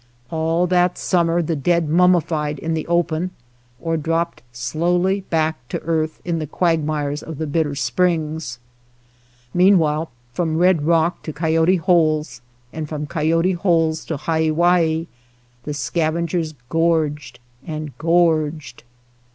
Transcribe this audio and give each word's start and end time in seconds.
All 0.31 0.65
that 0.65 0.97
summer 0.97 1.43
the 1.43 1.55
dead 1.55 1.87
mummified 1.87 2.57
in 2.57 2.73
the 2.73 2.87
open 2.87 3.29
or 3.79 3.97
dropped 3.97 4.41
slowly 4.51 5.21
back 5.29 5.67
to 5.67 5.79
earth 5.81 6.19
in 6.25 6.39
the 6.39 6.47
quagmires 6.47 7.21
of 7.21 7.37
the 7.37 7.45
bitter 7.45 7.75
springs. 7.75 8.57
Meanwhile 9.53 10.09
from 10.33 10.57
Red 10.57 10.87
Rock 10.87 11.21
to 11.21 11.31
Coyote 11.31 11.75
Holes, 11.75 12.41
and 12.73 12.89
from 12.89 13.05
Coyote 13.05 13.51
Holes 13.51 14.03
to 14.05 14.17
Haiwai 14.17 15.05
the 15.65 15.73
scavengers 15.75 16.55
gorged 16.67 17.39
and 17.67 17.95
gorged. 17.99 18.83